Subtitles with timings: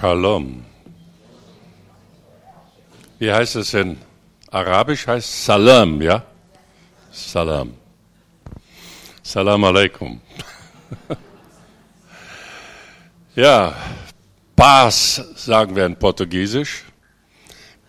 [0.00, 0.64] Shalom.
[3.18, 3.98] Wie heißt es in
[4.50, 5.06] Arabisch?
[5.06, 6.24] Heißt Salam, ja?
[7.12, 7.74] Salam.
[9.22, 10.18] Salam alaikum.
[13.36, 13.74] ja,
[14.56, 16.84] Paz sagen wir in Portugiesisch,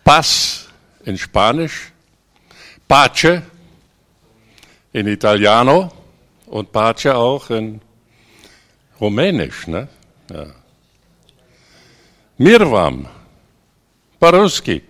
[0.04, 0.68] Paz
[1.06, 1.92] in Spanisch,
[2.86, 3.40] Pace
[4.92, 5.90] in Italiano
[6.44, 7.80] und Pace auch in
[9.00, 9.66] Rumänisch.
[9.66, 9.88] Ne?
[10.30, 10.61] Ja.
[12.42, 13.06] Mirwam,
[14.18, 14.82] Baruski.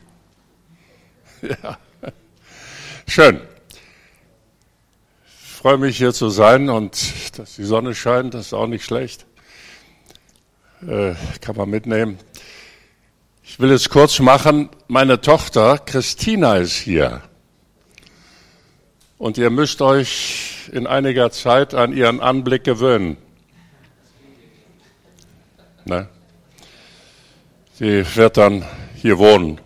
[1.42, 1.76] Ja.
[3.06, 3.42] Schön.
[5.26, 6.96] Ich freue mich hier zu sein und
[7.38, 9.26] dass die Sonne scheint, das ist auch nicht schlecht.
[10.86, 12.18] Äh, kann man mitnehmen.
[13.42, 14.70] Ich will es kurz machen.
[14.88, 17.20] Meine Tochter Christina ist hier.
[19.18, 23.18] Und ihr müsst euch in einiger Zeit an ihren Anblick gewöhnen.
[25.84, 26.08] Ne?
[27.82, 28.64] Sie wird dann
[28.94, 29.60] hier wohnen.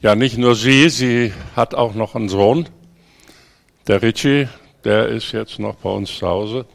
[0.00, 2.68] Ja, nicht nur sie, sie hat auch noch einen Sohn,
[3.86, 4.48] der Richie,
[4.82, 6.66] der ist jetzt noch bei uns zu Hause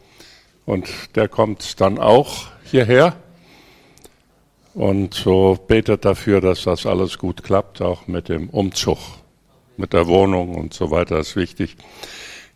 [0.65, 3.17] und der kommt dann auch hierher
[4.73, 8.99] und so betet dafür, dass das alles gut klappt, auch mit dem Umzug,
[9.75, 11.75] mit der Wohnung und so weiter, ist wichtig.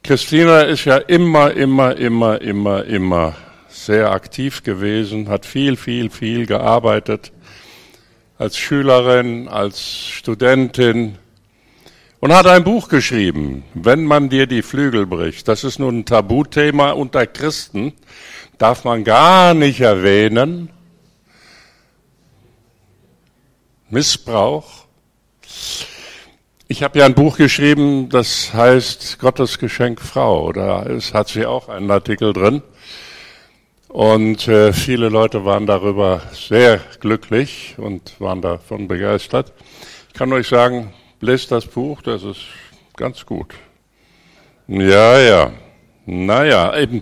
[0.02, 3.36] Christina ist ja immer, immer, immer, immer, immer
[3.86, 7.32] sehr aktiv gewesen, hat viel, viel, viel gearbeitet
[8.38, 11.18] als Schülerin, als Studentin
[12.20, 15.48] und hat ein Buch geschrieben, Wenn man dir die Flügel bricht.
[15.48, 17.94] Das ist nun ein Tabuthema unter Christen,
[18.58, 20.70] darf man gar nicht erwähnen.
[23.90, 24.86] Missbrauch.
[26.68, 30.52] Ich habe ja ein Buch geschrieben, das heißt Gottes Geschenk Frau.
[30.52, 32.62] Da ist, hat sie auch einen Artikel drin.
[33.88, 39.54] Und äh, viele Leute waren darüber sehr glücklich und waren davon begeistert.
[40.10, 42.42] Ich kann euch sagen, lest das Buch, das ist
[42.98, 43.54] ganz gut.
[44.68, 45.52] Ja, ja.
[46.06, 47.02] Naja, eben.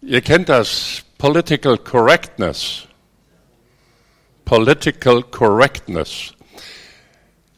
[0.00, 2.86] Ihr kennt das Political Correctness.
[4.46, 6.32] Political Correctness.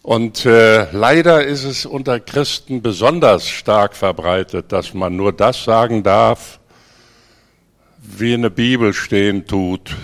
[0.03, 6.03] Und äh, leider ist es unter Christen besonders stark verbreitet, dass man nur das sagen
[6.03, 6.58] darf,
[8.17, 9.95] wie in der Bibel stehen tut.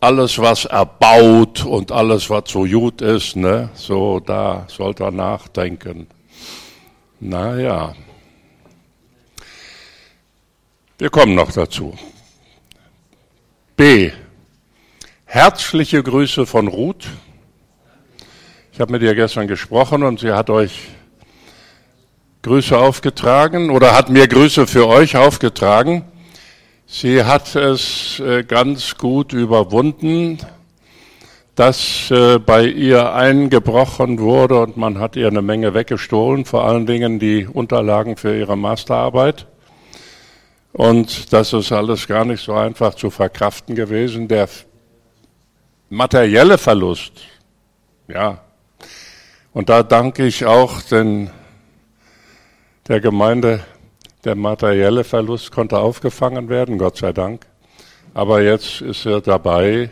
[0.00, 6.06] Alles, was erbaut und alles, was so gut ist, ne, so da sollte er nachdenken.
[7.20, 7.94] Naja,
[10.98, 11.96] wir kommen noch dazu.
[13.76, 14.12] B.
[15.24, 17.06] Herzliche Grüße von Ruth.
[18.72, 20.90] Ich habe mit ihr gestern gesprochen und sie hat euch
[22.42, 26.04] Grüße aufgetragen oder hat mir Grüße für euch aufgetragen.
[26.86, 30.38] Sie hat es äh, ganz gut überwunden,
[31.54, 36.84] dass äh, bei ihr eingebrochen wurde und man hat ihr eine Menge weggestohlen, vor allen
[36.86, 39.46] Dingen die Unterlagen für ihre Masterarbeit.
[40.72, 44.28] Und das ist alles gar nicht so einfach zu verkraften gewesen.
[44.28, 44.48] Der
[45.88, 47.12] materielle Verlust,
[48.08, 48.40] ja.
[49.52, 51.30] Und da danke ich auch den,
[52.88, 53.64] der Gemeinde
[54.24, 57.46] der materielle Verlust konnte aufgefangen werden, Gott sei Dank.
[58.14, 59.90] Aber jetzt ist er dabei,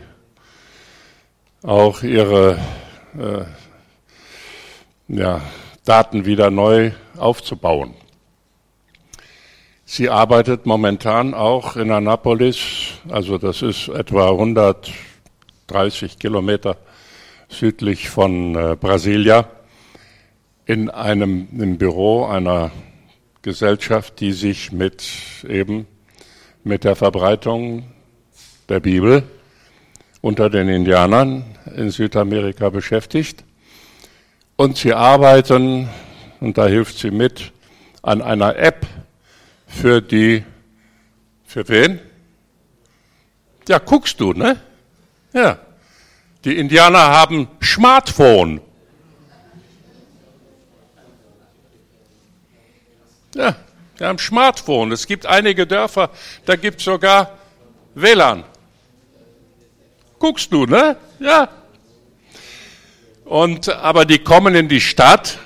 [1.61, 2.57] auch ihre
[3.17, 3.45] äh,
[5.07, 5.41] ja,
[5.85, 7.93] Daten wieder neu aufzubauen.
[9.85, 16.77] Sie arbeitet momentan auch in Annapolis, also das ist etwa 130 Kilometer
[17.49, 19.45] südlich von äh, Brasilia,
[20.65, 22.71] in einem im Büro einer
[23.43, 25.03] Gesellschaft, die sich mit
[25.47, 25.85] eben
[26.63, 27.91] mit der Verbreitung
[28.69, 29.23] der Bibel
[30.21, 31.43] unter den Indianern
[31.75, 33.43] in Südamerika beschäftigt.
[34.55, 35.89] Und sie arbeiten,
[36.39, 37.51] und da hilft sie mit,
[38.01, 38.87] an einer App
[39.67, 40.45] für die,
[41.43, 41.99] für wen?
[43.67, 44.57] Ja, guckst du, ne?
[45.33, 45.59] Ja.
[46.45, 48.61] Die Indianer haben Smartphone.
[53.35, 53.55] Ja,
[53.97, 54.91] wir haben Smartphone.
[54.91, 56.09] Es gibt einige Dörfer,
[56.45, 57.37] da gibt es sogar
[57.95, 58.43] WLAN.
[60.19, 60.97] Guckst du, ne?
[61.19, 61.49] Ja.
[63.25, 65.39] Und, aber die kommen in die Stadt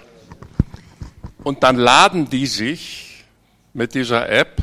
[1.44, 3.24] und dann laden die sich
[3.74, 4.58] mit dieser App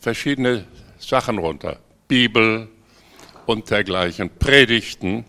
[0.00, 0.66] verschiedene
[0.98, 1.78] Sachen runter.
[2.08, 2.68] Bibel
[3.46, 5.24] und dergleichen, Predigten.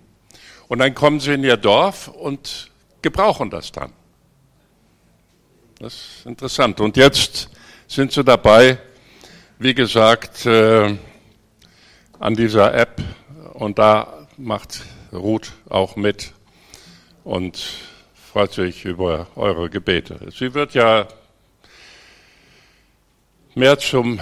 [0.68, 2.72] Und dann kommen sie in ihr Dorf und
[3.02, 3.94] gebrauchen das dann.
[5.80, 6.80] Das ist interessant.
[6.80, 7.50] Und jetzt
[7.86, 8.77] sind sie dabei,
[9.60, 10.95] wie gesagt, äh,
[12.18, 13.01] an dieser App
[13.54, 16.33] und da macht Ruth auch mit
[17.25, 17.62] und
[18.13, 20.19] freut sich über eure Gebete.
[20.31, 21.07] Sie wird ja
[23.54, 24.22] mehr zum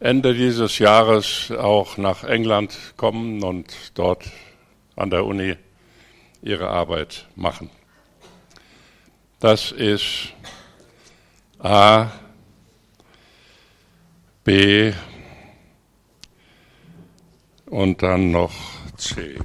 [0.00, 4.24] Ende dieses Jahres auch nach England kommen und dort
[4.96, 5.56] an der Uni
[6.42, 7.70] ihre Arbeit machen.
[9.44, 10.32] Das ist
[11.58, 12.10] A,
[14.42, 14.94] B
[17.66, 18.54] und dann noch
[18.96, 19.38] C.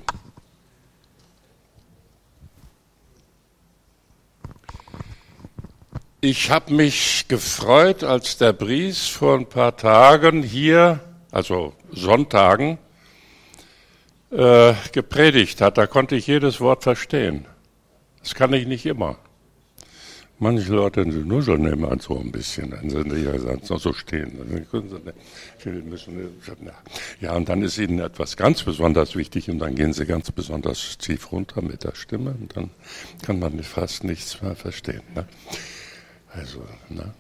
[6.22, 12.78] Ich habe mich gefreut, als der Bries vor ein paar Tagen hier, also Sonntagen,
[14.32, 15.78] äh, gepredigt hat.
[15.78, 17.46] Da konnte ich jedes Wort verstehen.
[18.22, 19.18] Das kann ich nicht immer.
[20.42, 24.40] Manche Leute nuscheln immer so ein bisschen, dann sind sie ja noch so stehen.
[27.20, 30.98] Ja, und dann ist ihnen etwas ganz besonders wichtig und dann gehen sie ganz besonders
[30.98, 32.70] tief runter mit der Stimme und dann
[33.22, 35.02] kann man fast nichts mehr verstehen.
[35.14, 35.28] Ne?
[36.30, 37.14] Also, ne?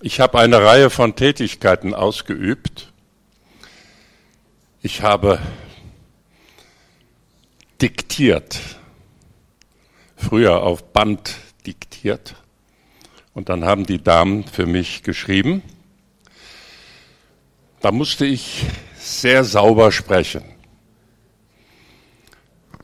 [0.00, 2.90] Ich habe eine Reihe von Tätigkeiten ausgeübt.
[4.80, 5.40] Ich habe
[7.82, 8.78] diktiert
[10.16, 11.36] früher auf Band
[11.66, 12.34] diktiert
[13.34, 15.62] und dann haben die Damen für mich geschrieben.
[17.80, 18.64] Da musste ich
[18.96, 20.42] sehr sauber sprechen.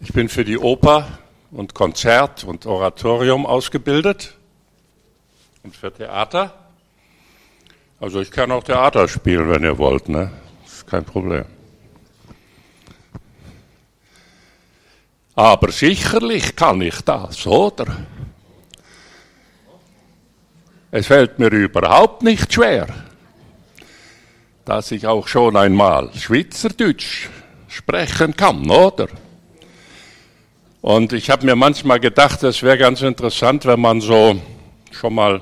[0.00, 1.18] Ich bin für die Oper
[1.50, 4.36] und Konzert und Oratorium ausgebildet
[5.62, 6.54] und für Theater.
[8.00, 10.32] Also ich kann auch Theater spielen, wenn ihr wollt, ne?
[10.66, 11.44] Ist kein Problem.
[15.34, 17.86] Aber sicherlich kann ich das, oder?
[20.90, 22.86] Es fällt mir überhaupt nicht schwer,
[24.66, 27.30] dass ich auch schon einmal Schweizerdeutsch
[27.66, 29.08] sprechen kann, oder?
[30.82, 34.38] Und ich habe mir manchmal gedacht, es wäre ganz interessant, wenn man so
[34.90, 35.40] schon mal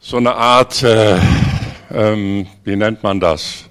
[0.00, 1.20] so eine Art, äh,
[1.92, 3.66] ähm, wie nennt man das?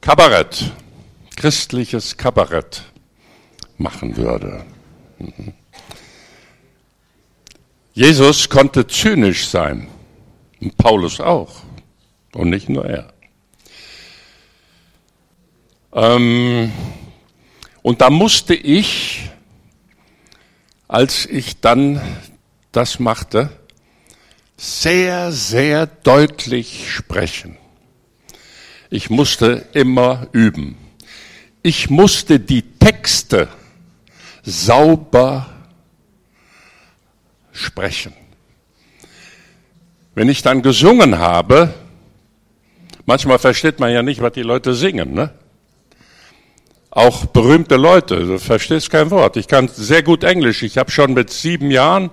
[0.00, 0.70] Kabarett
[1.42, 2.84] christliches Kabarett
[3.76, 4.64] machen würde.
[5.18, 5.52] Mhm.
[7.94, 9.88] Jesus konnte zynisch sein
[10.60, 11.64] und Paulus auch
[12.32, 13.12] und nicht nur er.
[15.92, 16.70] Ähm,
[17.82, 19.28] und da musste ich,
[20.86, 22.00] als ich dann
[22.70, 23.50] das machte,
[24.56, 27.58] sehr, sehr deutlich sprechen.
[28.90, 30.76] Ich musste immer üben
[31.62, 33.48] ich musste die Texte
[34.42, 35.46] sauber
[37.52, 38.12] sprechen.
[40.14, 41.72] Wenn ich dann gesungen habe,
[43.06, 45.30] manchmal versteht man ja nicht, was die Leute singen, ne?
[46.90, 49.38] Auch berühmte Leute, du verstehst kein Wort.
[49.38, 50.62] Ich kann sehr gut Englisch.
[50.62, 52.10] Ich habe schon mit sieben Jahren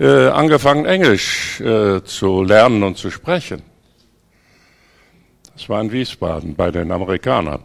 [0.00, 3.62] äh, angefangen, Englisch äh, zu lernen und zu sprechen.
[5.54, 7.62] Das war in Wiesbaden bei den Amerikanern.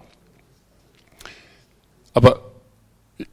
[2.17, 2.41] Aber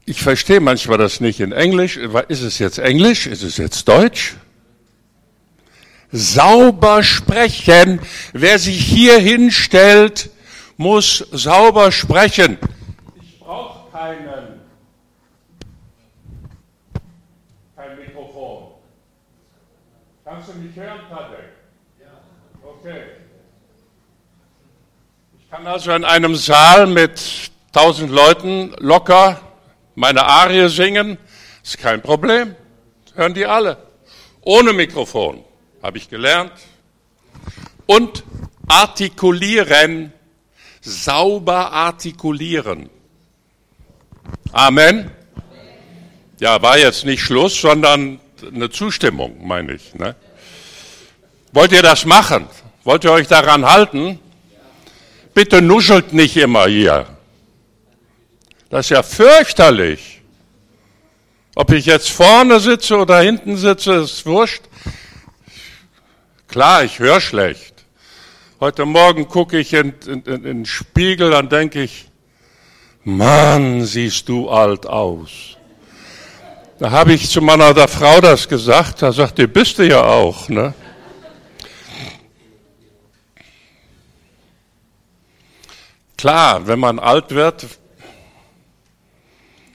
[0.05, 1.97] ich verstehe manchmal das nicht in Englisch.
[1.97, 3.27] Ist es jetzt Englisch?
[3.27, 4.35] Ist es jetzt Deutsch?
[6.13, 7.99] Sauber sprechen.
[8.35, 10.29] Wer sich hier hinstellt,
[10.77, 12.59] muss sauber sprechen.
[13.23, 14.61] Ich brauche keinen.
[17.75, 18.65] Kein Mikrofon.
[20.27, 21.39] Kannst du mich hören, Tadek?
[21.99, 22.21] Ja.
[22.63, 23.03] Okay.
[25.41, 29.41] Ich kann also in einem Saal mit tausend Leuten locker
[29.97, 31.19] meine Arie singen,
[31.63, 32.55] ist kein Problem.
[33.15, 33.77] hören die alle.
[34.43, 35.45] Ohne Mikrofon,
[35.83, 36.53] habe ich gelernt.
[37.87, 38.25] Und
[38.69, 40.13] artikulieren,
[40.81, 42.91] sauber artikulieren.
[44.53, 45.11] Amen.
[46.39, 48.21] Ja, war jetzt nicht Schluss, sondern
[48.55, 49.95] eine Zustimmung, meine ich.
[49.95, 50.15] Ne?
[51.53, 52.47] Wollt ihr das machen?
[52.85, 54.21] Wollt ihr euch daran halten?
[55.35, 57.14] Bitte nuschelt nicht immer hier.
[58.75, 60.21] Das ist ja fürchterlich.
[61.55, 64.65] Ob ich jetzt vorne sitze oder hinten sitze, ist wurscht.
[66.49, 67.85] Klar, ich höre schlecht.
[68.59, 72.11] Heute Morgen gucke ich in, in, in den Spiegel, dann denke ich,
[73.05, 75.57] Mann, siehst du alt aus.
[76.81, 80.03] Da habe ich zu meiner der Frau das gesagt, da sagt die, bist du ja
[80.03, 80.75] auch, ne?
[86.19, 87.67] Klar, wenn man alt wird,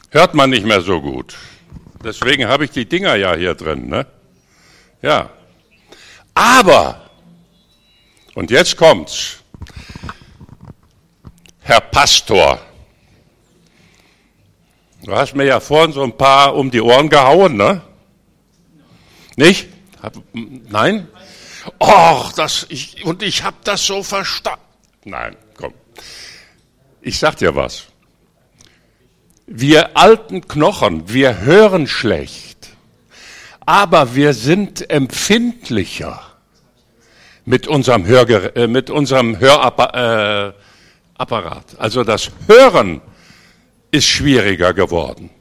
[0.10, 1.36] hört man nicht mehr so gut.
[2.04, 3.90] Deswegen habe ich die Dinger ja hier drin.
[3.90, 4.06] Ne?
[5.02, 5.30] Ja,
[6.40, 7.10] Aber,
[8.34, 9.40] und jetzt kommt's,
[11.60, 12.62] Herr Pastor,
[15.04, 17.82] du hast mir ja vorhin so ein paar um die Ohren gehauen, ne?
[19.36, 19.68] Nicht?
[20.02, 21.10] Hab, nein?
[21.78, 24.64] Och, das, ich, und ich habe das so verstanden.
[25.04, 25.74] Nein, komm.
[27.02, 27.89] Ich sag dir was.
[29.52, 32.70] Wir alten Knochen, wir hören schlecht,
[33.66, 36.22] aber wir sind empfindlicher
[37.46, 40.54] mit unserem, Hörger äh, mit unserem Hörapparat.
[41.74, 43.02] Äh, also das Hören
[43.90, 45.32] ist schwieriger geworden.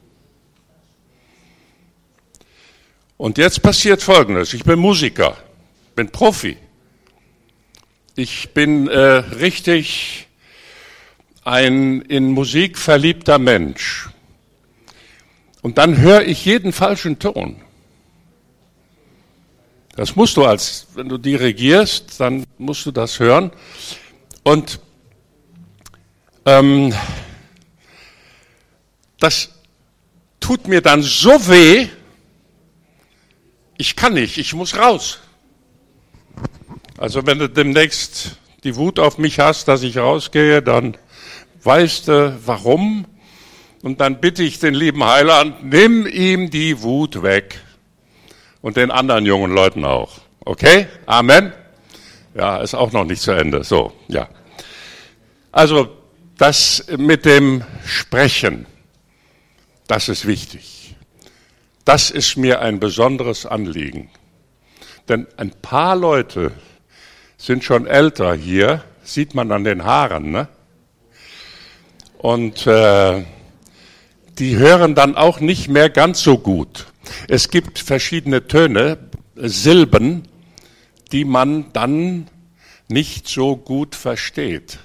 [3.17, 4.55] Und jetzt passiert Folgendes.
[4.55, 5.37] Ich bin Musiker,
[5.93, 6.57] bin Profi.
[8.15, 10.28] Ich bin äh, richtig
[11.43, 14.09] ein in Musik verliebter Mensch.
[15.61, 17.61] Und dann höre ich jeden falschen Ton.
[19.95, 23.51] Das musst du als, wenn du dirigierst, dann musst du das hören.
[24.43, 24.79] Und
[26.45, 26.93] ähm,
[29.19, 29.49] das
[30.39, 31.87] tut mir dann so weh,
[33.77, 35.19] ich kann nicht, ich muss raus.
[36.97, 40.97] Also wenn du demnächst die Wut auf mich hast, dass ich rausgehe, dann
[41.63, 43.05] weißt du warum.
[43.81, 47.61] Und dann bitte ich den lieben Heiland, nimm ihm die Wut weg
[48.61, 50.19] und den anderen jungen Leuten auch.
[50.43, 50.87] Okay?
[51.05, 51.53] Amen?
[52.35, 53.63] Ja, ist auch noch nicht zu Ende.
[53.63, 54.27] So, ja.
[55.51, 55.95] Also,
[56.37, 58.65] das mit dem Sprechen,
[59.87, 60.95] das ist wichtig.
[61.85, 64.09] Das ist mir ein besonderes Anliegen.
[65.07, 66.51] Denn ein paar Leute
[67.37, 70.47] sind schon älter hier, sieht man an den Haaren, ne?
[72.19, 73.23] Und äh,
[74.39, 76.87] die hören dann auch nicht mehr ganz so gut.
[77.29, 78.97] Es gibt verschiedene Töne,
[79.35, 80.27] Silben,
[81.13, 82.27] die man dann
[82.89, 84.79] nicht so gut versteht.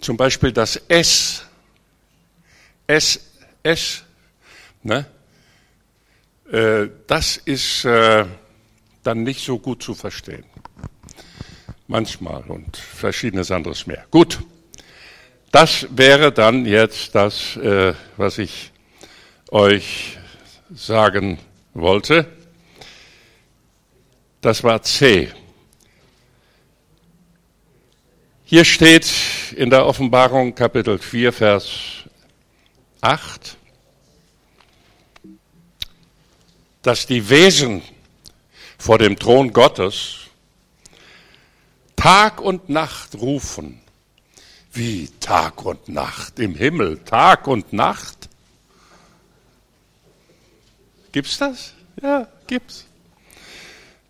[0.00, 1.44] Zum Beispiel das S.
[2.86, 3.20] S,
[3.62, 4.02] S,
[4.82, 5.04] ne?
[6.50, 8.24] Äh, das ist äh,
[9.02, 10.44] dann nicht so gut zu verstehen.
[11.88, 14.06] Manchmal und verschiedenes anderes mehr.
[14.10, 14.38] Gut,
[15.50, 18.70] das wäre dann jetzt das, äh, was ich
[19.50, 20.18] euch
[20.72, 21.38] sagen
[21.74, 22.26] wollte.
[24.40, 25.30] Das war C.
[28.44, 29.08] Hier steht
[29.56, 31.70] in der Offenbarung Kapitel 4, Vers
[33.00, 33.56] 8,
[36.82, 37.82] dass die Wesen
[38.78, 40.16] vor dem Thron Gottes
[41.96, 43.82] Tag und Nacht rufen.
[44.72, 48.28] Wie Tag und Nacht im Himmel, Tag und Nacht?
[51.10, 51.74] Gibt's das?
[52.00, 52.86] Ja, gibt's.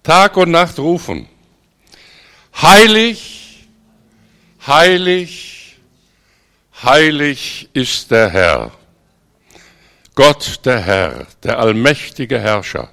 [0.03, 1.29] Tag und Nacht rufen.
[2.61, 3.69] Heilig,
[4.67, 5.79] heilig,
[6.83, 8.73] heilig ist der Herr.
[10.15, 12.91] Gott der Herr, der allmächtige Herrscher.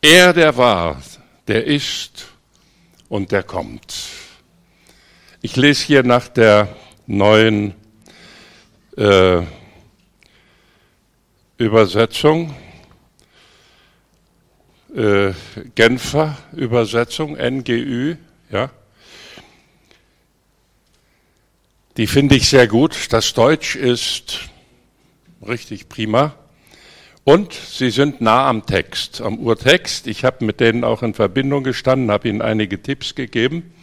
[0.00, 1.02] Er, der war,
[1.46, 2.26] der ist
[3.08, 3.94] und der kommt.
[5.46, 6.74] Ich lese hier nach der
[7.06, 7.74] neuen
[8.96, 9.42] äh,
[11.58, 12.54] Übersetzung
[14.96, 15.34] äh,
[15.74, 18.16] Genfer Übersetzung, NGÜ,
[18.50, 18.70] ja.
[21.98, 23.12] Die finde ich sehr gut.
[23.12, 24.48] Das Deutsch ist
[25.46, 26.36] richtig prima.
[27.24, 30.06] Und sie sind nah am Text, am Urtext.
[30.06, 33.74] Ich habe mit denen auch in Verbindung gestanden, habe ihnen einige Tipps gegeben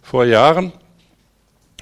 [0.00, 0.72] vor Jahren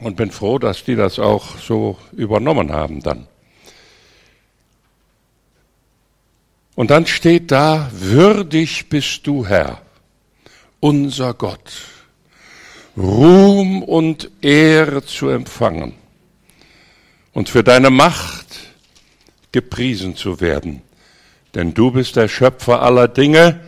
[0.04, 3.26] und bin froh, dass die das auch so übernommen haben dann.
[6.75, 9.82] Und dann steht da, würdig bist du, Herr,
[10.80, 11.73] unser Gott,
[12.97, 15.94] Ruhm und Ehre zu empfangen
[17.32, 18.47] und für deine Macht
[19.52, 20.82] gepriesen zu werden.
[21.54, 23.61] Denn du bist der Schöpfer aller Dinge.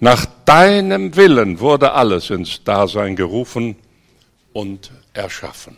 [0.00, 3.76] Nach deinem Willen wurde alles ins Dasein gerufen
[4.52, 5.76] und erschaffen.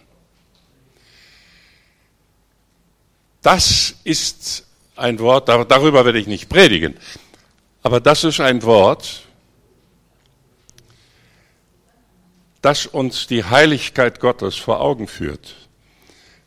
[3.42, 4.66] Das ist
[4.96, 6.96] ein Wort, darüber werde ich nicht predigen,
[7.82, 9.22] aber das ist ein Wort,
[12.62, 15.54] das uns die Heiligkeit Gottes vor Augen führt.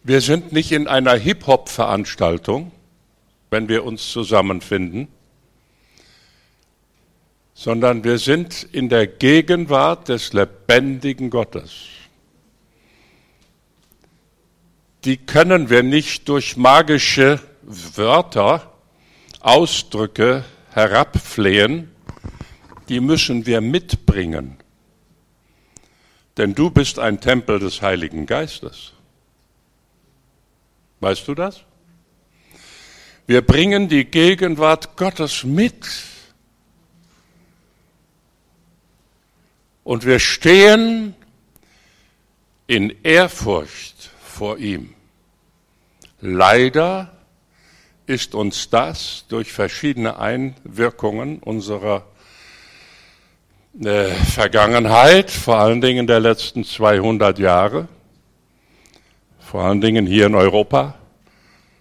[0.03, 2.71] Wir sind nicht in einer Hip-Hop-Veranstaltung,
[3.50, 5.07] wenn wir uns zusammenfinden,
[7.53, 12.00] sondern wir sind in der Gegenwart des lebendigen Gottes.
[15.03, 18.72] Die können wir nicht durch magische Wörter,
[19.39, 21.91] Ausdrücke herabflehen,
[22.89, 24.58] die müssen wir mitbringen.
[26.38, 28.93] Denn du bist ein Tempel des Heiligen Geistes.
[31.00, 31.62] Weißt du das?
[33.25, 35.88] Wir bringen die Gegenwart Gottes mit.
[39.84, 41.15] Und wir stehen
[42.67, 43.90] in Ehrfurcht
[44.41, 44.95] vor ihm.
[46.19, 47.12] Leider
[48.07, 52.07] ist uns das durch verschiedene Einwirkungen unserer
[53.79, 57.88] äh, Vergangenheit, vor allen Dingen der letzten 200 Jahre,
[59.38, 60.95] vor allen Dingen hier in Europa,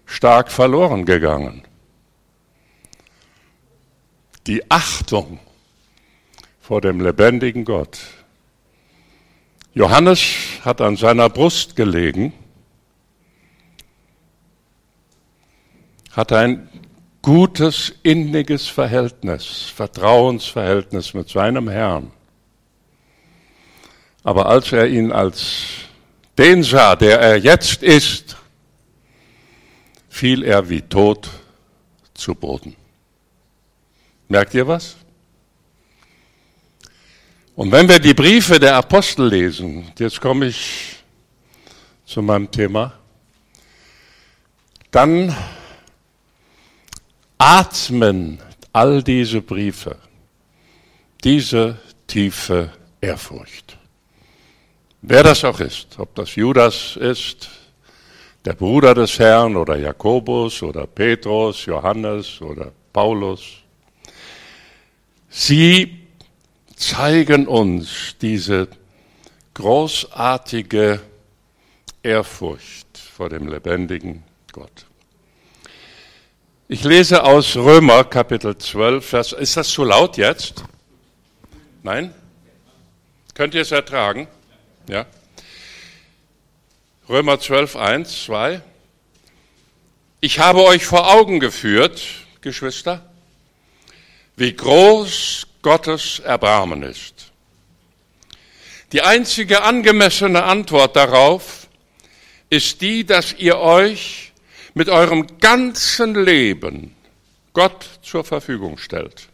[0.05, 1.63] stark verloren gegangen.
[4.47, 5.41] Die Achtung
[6.61, 8.01] vor dem lebendigen Gott.
[9.73, 10.21] Johannes
[10.63, 12.35] hat an seiner Brust gelegen,
[16.11, 16.69] hat ein
[17.23, 22.11] gutes, inniges Verhältnis, Vertrauensverhältnis mit seinem Herrn.
[24.23, 25.65] Aber als er ihn als
[26.37, 28.37] den sah, der er jetzt ist,
[30.09, 31.29] fiel er wie tot
[32.15, 32.77] zu Boden.
[34.29, 34.97] Merkt ihr was?
[37.57, 40.97] Und wenn wir die Briefe der Apostel lesen, jetzt komme ich
[42.07, 42.95] zu meinem Thema,
[44.91, 45.35] dann
[47.41, 48.39] atmen
[48.73, 49.97] all diese Briefe
[51.25, 53.77] diese tiefe Ehrfurcht.
[55.03, 57.49] Wer das auch ist, ob das Judas ist,
[58.45, 63.43] der Bruder des Herrn oder Jakobus oder Petrus, Johannes oder Paulus,
[65.29, 66.07] sie
[66.77, 68.69] zeigen uns diese
[69.55, 71.01] großartige
[72.03, 74.87] Ehrfurcht vor dem lebendigen Gott.
[76.73, 79.33] Ich lese aus Römer Kapitel 12, Vers.
[79.33, 80.63] Ist das zu laut jetzt?
[81.83, 82.15] Nein?
[83.35, 84.29] Könnt ihr es ertragen?
[84.89, 85.05] Ja.
[87.09, 88.63] Römer 12, 1, 2.
[90.21, 92.01] Ich habe euch vor Augen geführt,
[92.41, 93.05] Geschwister,
[94.37, 97.33] wie groß Gottes Erbarmen ist.
[98.93, 101.67] Die einzige angemessene Antwort darauf
[102.49, 104.30] ist die, dass ihr euch
[104.75, 106.95] mit eurem ganzen Leben
[107.53, 109.29] Gott zur Verfügung stellt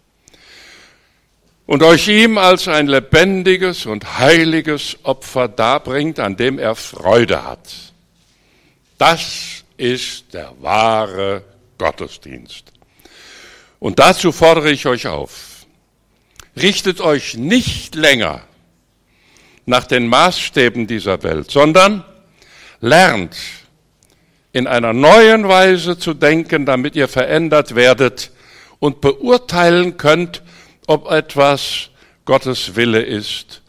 [1.67, 7.69] und euch ihm als ein lebendiges und heiliges Opfer darbringt, an dem er Freude hat.
[8.99, 11.45] Das ist der wahre
[11.77, 12.73] Gottesdienst.
[13.79, 15.67] Und dazu fordere ich euch auf.
[16.57, 18.43] Richtet euch nicht länger
[19.67, 22.05] nach den Maßstäben dieser Welt, sondern
[22.81, 23.37] lernt
[24.57, 28.33] in einer neuen Weise zu denken, damit ihr verändert werdet
[28.79, 30.43] und beurteilen könnt,
[30.87, 31.91] ob etwas
[32.25, 33.61] Gottes Wille ist,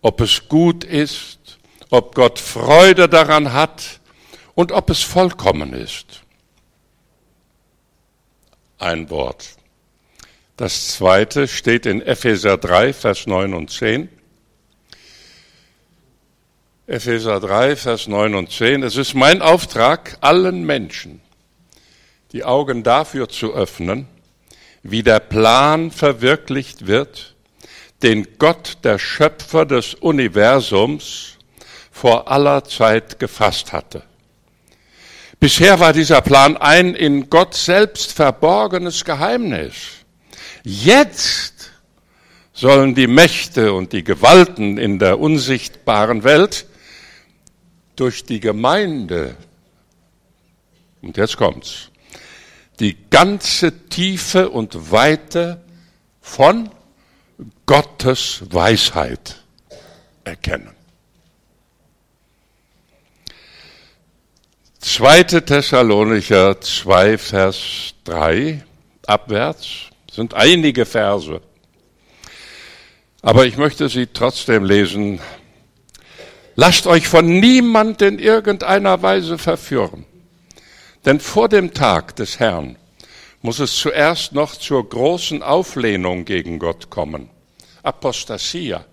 [0.00, 1.58] ob es gut ist,
[1.90, 3.98] ob Gott Freude daran hat
[4.54, 6.20] und ob es vollkommen ist.
[8.78, 9.56] Ein Wort.
[10.56, 14.08] Das zweite steht in Epheser 3, Vers 9 und 10.
[16.88, 18.82] Epheser 3, Vers 9 und 10.
[18.82, 21.20] Es ist mein Auftrag, allen Menschen
[22.32, 24.06] die Augen dafür zu öffnen,
[24.82, 27.34] wie der Plan verwirklicht wird,
[28.02, 31.36] den Gott, der Schöpfer des Universums,
[31.92, 34.02] vor aller Zeit gefasst hatte.
[35.40, 39.74] Bisher war dieser Plan ein in Gott selbst verborgenes Geheimnis.
[40.64, 41.70] Jetzt
[42.54, 46.64] sollen die Mächte und die Gewalten in der unsichtbaren Welt
[47.98, 49.36] durch die Gemeinde,
[51.02, 51.90] und jetzt kommt's,
[52.80, 55.60] die ganze Tiefe und Weite
[56.20, 56.70] von
[57.66, 59.42] Gottes Weisheit
[60.24, 60.70] erkennen.
[64.78, 68.64] Zweite Thessalonicher 2, Vers 3
[69.06, 71.40] abwärts sind einige Verse.
[73.22, 75.20] Aber ich möchte sie trotzdem lesen,
[76.60, 80.04] Lasst euch von niemand in irgendeiner Weise verführen.
[81.04, 82.74] Denn vor dem Tag des Herrn
[83.42, 87.30] muss es zuerst noch zur großen Auflehnung gegen Gott kommen.
[87.84, 88.84] Apostasia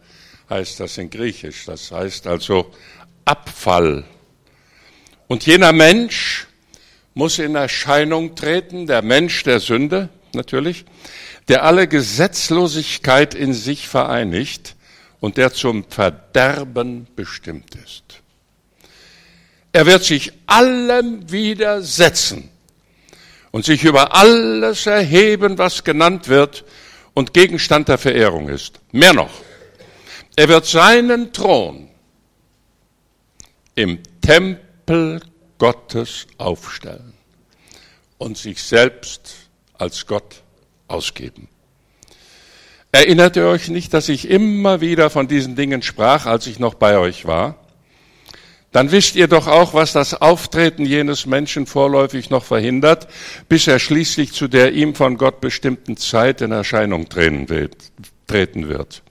[0.47, 1.65] heißt das in Griechisch.
[1.65, 2.71] Das heißt also
[3.25, 4.03] Abfall.
[5.25, 6.45] Und jener Mensch
[7.15, 10.85] muss in Erscheinung treten, der Mensch der Sünde natürlich,
[11.47, 14.75] der alle Gesetzlosigkeit in sich vereinigt
[15.19, 18.21] und der zum Verderben bestimmt ist.
[19.71, 22.49] Er wird sich allem widersetzen
[23.51, 26.65] und sich über alles erheben, was genannt wird,
[27.13, 28.79] und Gegenstand der Verehrung ist.
[28.91, 29.31] Mehr noch,
[30.35, 31.87] er wird seinen Thron
[33.73, 35.21] im Tempel
[35.57, 37.13] Gottes aufstellen
[38.17, 39.33] und sich selbst
[39.73, 40.43] als Gott
[40.87, 41.47] ausgeben.
[42.95, 46.75] Erinnert ihr euch nicht, dass ich immer wieder von diesen Dingen sprach, als ich noch
[46.75, 47.55] bei euch war?
[48.71, 53.09] Dann wisst ihr doch auch, was das Auftreten jenes Menschen vorläufig noch verhindert,
[53.49, 59.03] bis er schließlich zu der ihm von Gott bestimmten Zeit in Erscheinung treten wird.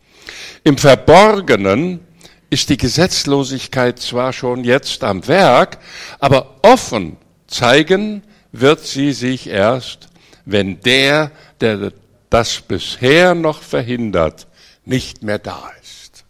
[0.64, 2.00] Im Verborgenen
[2.48, 5.76] ist die Gesetzlosigkeit zwar schon jetzt am Werk,
[6.20, 7.18] aber offen
[7.48, 10.08] zeigen wird sie sich erst,
[10.46, 11.92] wenn der, der
[12.34, 14.48] das bisher noch verhindert,
[14.84, 16.24] nicht mehr da ist.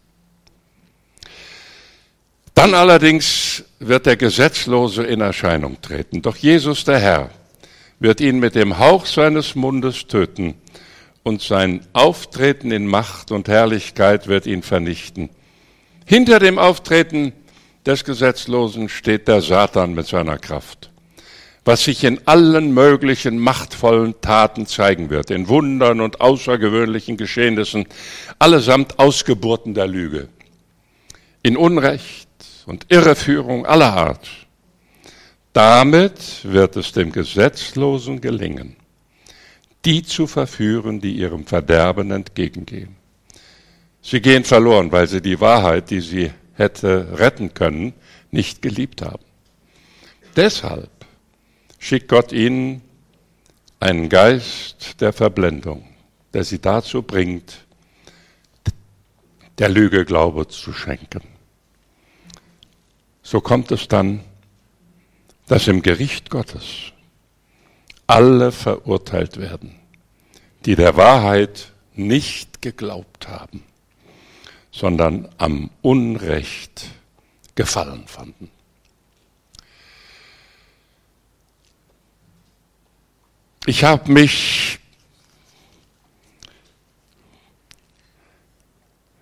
[2.54, 6.20] Dann allerdings wird der Gesetzlose in Erscheinung treten.
[6.20, 7.30] Doch Jesus der Herr
[8.00, 10.56] wird ihn mit dem Hauch seines Mundes töten
[11.22, 15.30] und sein Auftreten in Macht und Herrlichkeit wird ihn vernichten.
[16.04, 17.32] Hinter dem Auftreten
[17.86, 20.90] des Gesetzlosen steht der Satan mit seiner Kraft
[21.64, 27.86] was sich in allen möglichen machtvollen Taten zeigen wird, in Wundern und außergewöhnlichen Geschehnissen,
[28.38, 30.28] allesamt Ausgeburten der Lüge,
[31.42, 32.28] in Unrecht
[32.66, 34.28] und Irreführung aller Art.
[35.54, 38.76] Damit wird es dem Gesetzlosen gelingen,
[39.84, 42.96] die zu verführen, die ihrem Verderben entgegengehen.
[44.02, 47.94] Sie gehen verloren, weil sie die Wahrheit, die sie hätte retten können,
[48.30, 49.24] nicht geliebt haben.
[50.36, 50.90] Deshalb
[51.84, 52.80] schickt Gott ihnen
[53.78, 55.86] einen Geist der Verblendung,
[56.32, 57.66] der sie dazu bringt,
[59.58, 61.20] der Lüge Glaube zu schenken.
[63.22, 64.20] So kommt es dann,
[65.46, 66.92] dass im Gericht Gottes
[68.06, 69.74] alle verurteilt werden,
[70.64, 73.62] die der Wahrheit nicht geglaubt haben,
[74.72, 76.86] sondern am Unrecht
[77.54, 78.53] gefallen fanden.
[83.66, 84.78] Ich habe mich,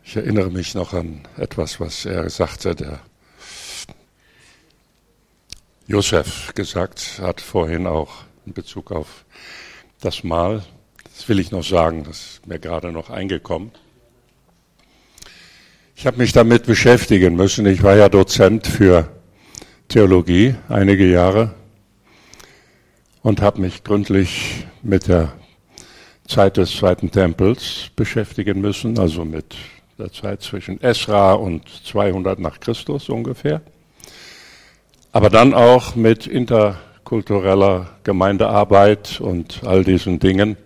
[0.02, 2.98] ich erinnere mich noch an etwas, was er sagte, der
[5.86, 9.24] Josef gesagt hat vorhin auch in Bezug auf
[10.00, 10.64] das Mal.
[11.14, 13.70] Das will ich noch sagen, das ist mir gerade noch eingekommen.
[15.94, 17.64] Ich habe mich damit beschäftigen müssen.
[17.66, 19.08] Ich war ja Dozent für
[19.86, 21.54] Theologie einige Jahre
[23.22, 25.32] und habe mich gründlich mit der
[26.26, 29.54] Zeit des Zweiten Tempels beschäftigen müssen, also mit
[29.98, 33.60] der Zeit zwischen Esra und 200 nach Christus ungefähr.
[35.12, 40.56] Aber dann auch mit interkultureller Gemeindearbeit und all diesen Dingen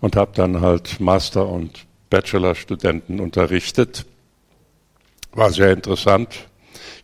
[0.00, 4.06] und habe dann halt Master- und Bachelorstudenten unterrichtet.
[5.32, 6.46] War sehr interessant.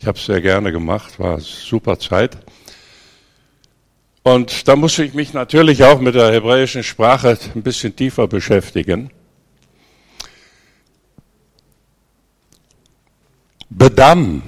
[0.01, 2.39] Ich habe es sehr gerne gemacht, war super Zeit.
[4.29, 9.11] Und da muss ich mich natürlich auch mit der hebräischen Sprache ein bisschen tiefer beschäftigen.
[13.71, 14.43] Bedam,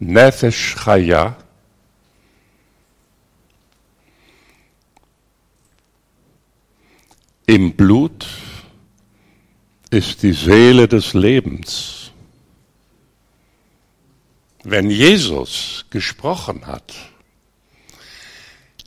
[0.00, 1.36] Nefesh Chaya,
[7.46, 8.26] im Blut
[9.90, 12.10] ist die Seele des Lebens.
[14.64, 17.11] Wenn Jesus gesprochen hat,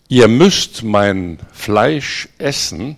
[0.07, 2.97] ihr müsst mein Fleisch essen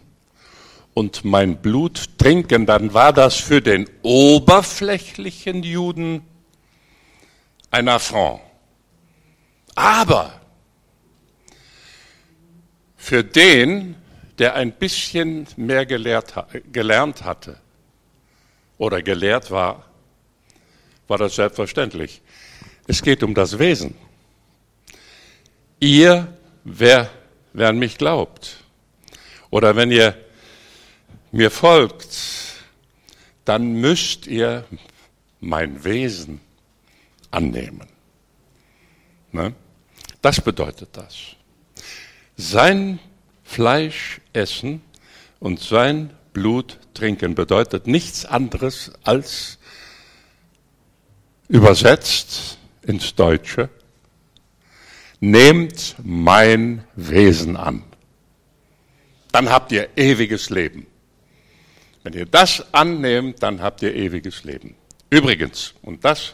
[0.94, 6.22] und mein Blut trinken, dann war das für den oberflächlichen Juden
[7.72, 8.42] ein Affront.
[9.76, 10.42] Aber
[12.96, 13.96] für den,
[14.40, 16.34] der ein bisschen mehr gelehrt,
[16.72, 17.60] gelernt hatte
[18.78, 19.86] oder gelehrt war,
[21.08, 22.22] war das selbstverständlich.
[22.88, 23.96] Es geht um das Wesen.
[25.80, 26.37] Ihr
[26.68, 27.10] wer,
[27.54, 28.58] wer an mich glaubt.
[29.50, 30.18] Oder wenn ihr
[31.32, 32.18] mir folgt,
[33.46, 34.66] dann müsst ihr
[35.40, 36.42] mein Wesen
[37.32, 37.88] annehmen.
[39.32, 39.54] Ne?
[40.22, 41.16] Das bedeutet das.
[42.36, 43.00] Sein
[43.44, 44.82] Fleisch essen
[45.40, 49.58] und sein Blut trinken bedeutet nichts anderes als
[51.48, 53.70] übersetzt ins Deutsche
[55.20, 57.84] nehmt mein Wesen an.
[59.32, 60.88] Dann habt ihr ewiges Leben.
[62.04, 64.76] Wenn ihr das annehmt, dann habt ihr ewiges Leben.
[65.10, 66.34] Übrigens, und das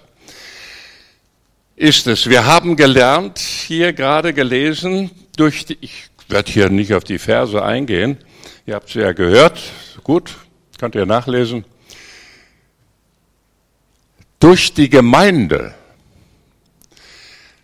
[1.76, 7.04] ist es, wir haben gelernt, hier gerade gelesen, durch die, ich werde hier nicht auf
[7.04, 8.18] die Verse eingehen,
[8.66, 9.60] ihr habt sie ja gehört,
[10.04, 10.36] gut,
[10.78, 11.66] könnt ihr nachlesen,
[14.40, 15.74] durch die Gemeinde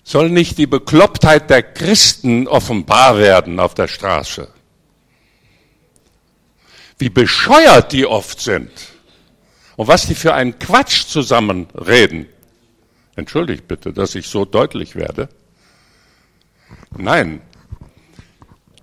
[0.09, 4.51] soll nicht die Beklopptheit der Christen offenbar werden auf der Straße.
[6.97, 8.71] Wie bescheuert die oft sind
[9.75, 12.27] und was die für einen Quatsch zusammenreden.
[13.17, 15.29] Entschuldigt bitte, dass ich so deutlich werde.
[16.97, 17.43] Nein,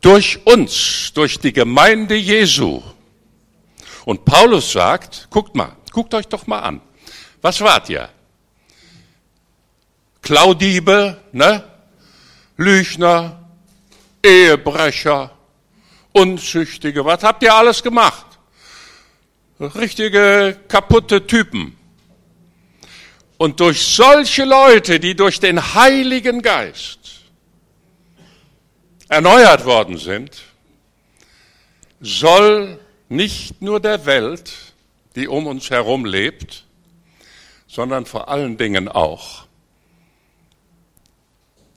[0.03, 2.85] durch uns, durch die Gemeinde Jesu.
[4.05, 6.81] Und Paulus sagt, guckt mal, guckt euch doch mal an.
[7.43, 8.11] Was wart ihr?
[10.27, 11.63] Klaudiebe, ne?
[12.57, 13.49] Lügner,
[14.25, 15.31] Ehebrecher,
[16.13, 17.05] Unzüchtige.
[17.05, 18.27] Was habt ihr alles gemacht?
[19.61, 21.79] Richtige kaputte Typen.
[23.37, 26.99] Und durch solche Leute, die durch den Heiligen Geist
[29.09, 30.43] erneuert worden sind,
[32.01, 34.53] soll nicht nur der Welt,
[35.15, 36.65] die um uns herum lebt,
[37.69, 39.46] sondern vor allen Dingen auch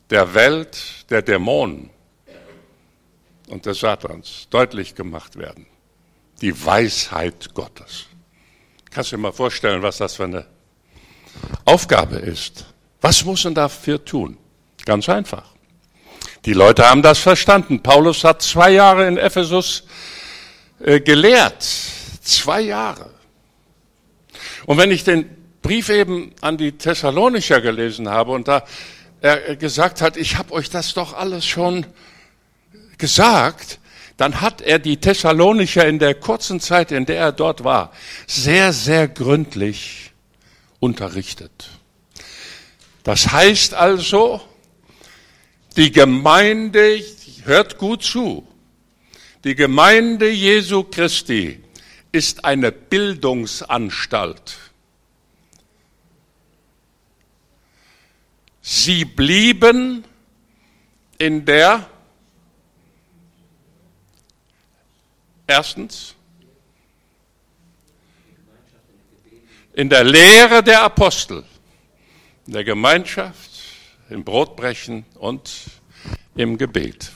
[0.10, 1.90] der Welt der Dämonen
[3.48, 5.66] und des Satans deutlich gemacht werden.
[6.42, 8.06] Die Weisheit Gottes.
[8.92, 10.46] Kannst du dir mal vorstellen, was das für eine
[11.66, 12.66] Aufgabe ist?
[13.02, 14.38] Was muss man dafür tun?
[14.86, 15.54] Ganz einfach.
[16.46, 17.82] Die Leute haben das verstanden.
[17.82, 19.84] Paulus hat zwei Jahre in Ephesus
[20.80, 21.62] äh, gelehrt.
[22.22, 23.12] Zwei Jahre.
[24.66, 25.30] Und wenn ich den
[25.62, 28.64] Brief eben an die Thessalonicher gelesen habe und da
[29.22, 31.86] er gesagt hat, ich habe euch das doch alles schon
[32.98, 33.80] gesagt,
[34.18, 37.92] dann hat er die Thessalonicher in der kurzen Zeit, in der er dort war,
[38.28, 40.12] sehr, sehr gründlich
[40.80, 41.70] unterrichtet.
[43.04, 44.42] Das heißt also,
[45.78, 47.02] die Gemeinde,
[47.44, 48.46] hört gut zu,
[49.46, 51.64] die Gemeinde Jesu Christi
[52.12, 54.58] ist eine Bildungsanstalt.
[58.62, 60.04] Sie blieben
[61.18, 61.88] in der,
[65.48, 66.16] erstens,
[69.74, 71.44] in der Lehre der Apostel,
[72.48, 73.50] in der Gemeinschaft,
[74.10, 75.52] im Brotbrechen und
[76.36, 77.12] im Gebet.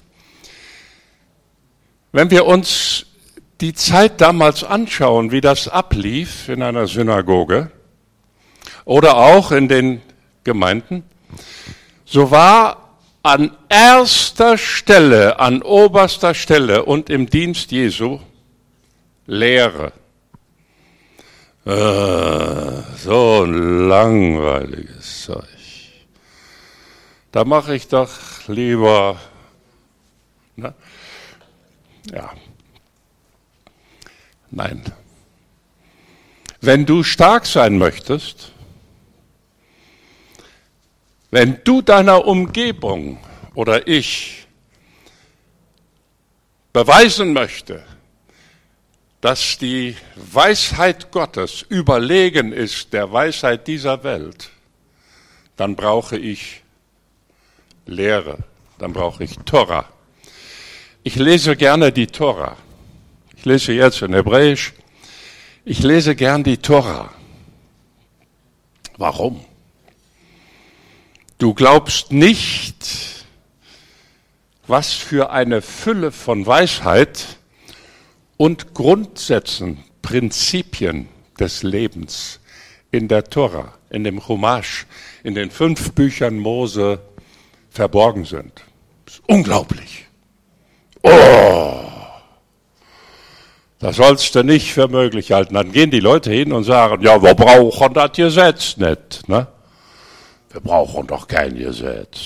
[2.11, 3.05] Wenn wir uns
[3.59, 7.71] die Zeit damals anschauen, wie das ablief in einer Synagoge
[8.85, 10.01] oder auch in den
[10.43, 11.03] Gemeinden,
[12.05, 18.19] so war an erster Stelle, an oberster Stelle und im Dienst Jesu
[19.25, 19.93] Lehre.
[21.65, 25.47] Äh, so ein langweiliges Zeug.
[27.31, 28.11] Da mache ich doch
[28.47, 29.17] lieber,
[30.57, 30.73] ne?
[32.11, 32.29] ja,
[34.51, 34.83] nein.
[36.59, 38.51] Wenn du stark sein möchtest,
[41.33, 43.17] wenn du deiner Umgebung
[43.55, 44.45] oder ich
[46.71, 47.81] beweisen möchte,
[49.19, 54.51] dass die Weisheit Gottes überlegen ist der Weisheit dieser Welt,
[55.55, 56.61] dann brauche ich
[57.87, 58.37] Lehre,
[58.77, 59.85] dann brauche ich Tora.
[61.01, 62.57] Ich lese gerne die Tora.
[63.35, 64.73] Ich lese jetzt in Hebräisch.
[65.65, 67.11] Ich lese gern die Tora.
[68.97, 69.43] Warum?
[71.43, 73.25] Du glaubst nicht,
[74.65, 77.25] was für eine Fülle von Weisheit
[78.37, 82.39] und Grundsätzen, Prinzipien des Lebens
[82.91, 84.85] in der Tora, in dem Chumash,
[85.25, 87.01] in den fünf Büchern Mose
[87.69, 88.63] verborgen sind.
[89.03, 90.05] Das ist unglaublich.
[91.01, 91.81] Oh!
[93.79, 95.55] Das sollst du nicht für möglich halten.
[95.55, 99.27] Dann gehen die Leute hin und sagen, ja, wir brauchen das Gesetz nicht.
[99.27, 99.47] Ne?
[100.53, 102.19] Wir brauchen doch kein Gesetz.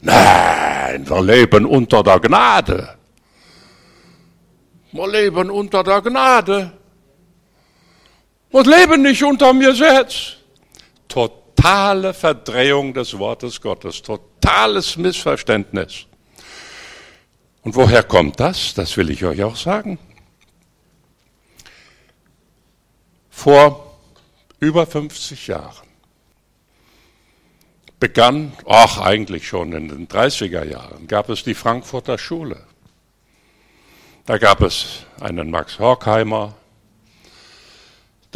[0.00, 2.96] Nein, wir leben unter der Gnade.
[4.90, 6.72] Wir leben unter der Gnade.
[8.50, 10.32] Wir leben nicht unter dem Gesetz.
[11.06, 16.06] Totale Verdrehung des Wortes Gottes, totales Missverständnis.
[17.62, 18.74] Und woher kommt das?
[18.74, 20.00] Das will ich euch auch sagen.
[23.30, 23.96] Vor
[24.58, 25.85] über 50 Jahren
[27.98, 32.62] begann, ach eigentlich schon in den 30er Jahren, gab es die Frankfurter Schule.
[34.26, 36.54] Da gab es einen Max Horkheimer,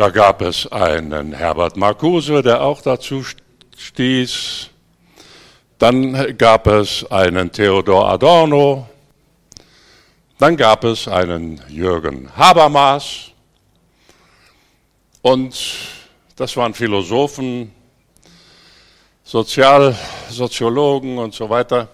[0.01, 3.23] da gab es einen Herbert Marcuse, der auch dazu
[3.77, 4.71] stieß.
[5.79, 8.89] Dann gab es einen Theodor Adorno.
[10.39, 13.33] Dann gab es einen Jürgen Habermas.
[15.21, 15.55] Und
[16.37, 17.73] das waren Philosophen,
[19.31, 19.97] Sozial,
[20.29, 21.87] Soziologen und so weiter.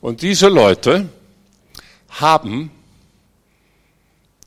[0.00, 1.08] Und diese Leute
[2.10, 2.70] haben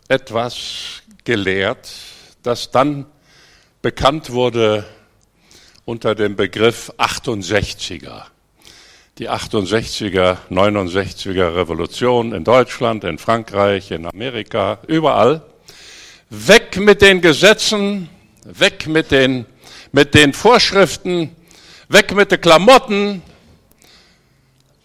[0.07, 1.89] etwas gelehrt,
[2.43, 3.07] das dann
[3.81, 4.85] bekannt wurde
[5.83, 8.21] unter dem Begriff 68er.
[9.17, 15.41] Die 68er, 69er Revolution in Deutschland, in Frankreich, in Amerika, überall.
[16.29, 18.07] Weg mit den Gesetzen,
[18.45, 19.45] weg mit den,
[19.91, 21.35] mit den Vorschriften,
[21.89, 23.21] weg mit den Klamotten,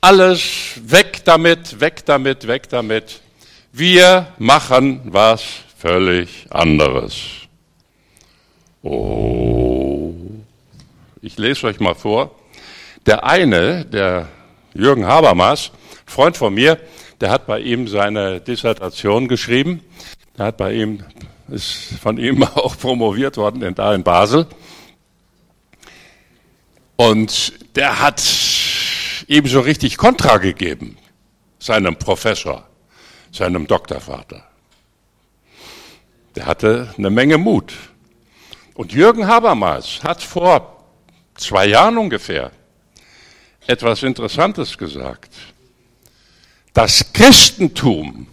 [0.00, 3.20] alles weg damit, weg damit, weg damit.
[3.72, 5.42] Wir machen was
[5.78, 7.16] völlig anderes.
[8.82, 10.14] Oh,
[11.20, 12.34] ich lese euch mal vor.
[13.06, 14.28] Der eine, der
[14.74, 15.70] Jürgen Habermas,
[16.06, 16.78] Freund von mir,
[17.20, 19.82] der hat bei ihm seine Dissertation geschrieben.
[20.38, 21.04] Der hat bei ihm,
[21.48, 24.46] ist von ihm auch promoviert worden, da in Basel.
[26.96, 28.22] Und der hat
[29.26, 30.96] ihm so richtig Kontra gegeben,
[31.59, 32.68] seinem Professor,
[33.33, 34.46] seinem Doktorvater.
[36.37, 37.72] Der hatte eine Menge Mut.
[38.74, 40.85] Und Jürgen Habermas hat vor
[41.37, 42.50] zwei Jahren ungefähr
[43.66, 45.33] etwas Interessantes gesagt.
[46.72, 48.26] Das Christentum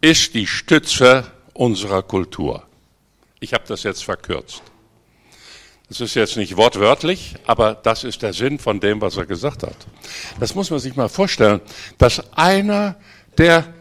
[0.00, 2.66] ist die Stütze unserer Kultur.
[3.40, 4.62] Ich habe das jetzt verkürzt.
[5.88, 9.62] Das ist jetzt nicht wortwörtlich, aber das ist der Sinn von dem, was er gesagt
[9.62, 9.76] hat.
[10.38, 11.62] Das muss man sich mal vorstellen,
[11.96, 12.96] dass einer,
[13.38, 13.72] der